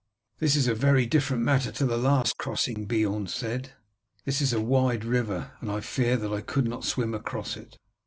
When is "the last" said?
1.85-2.39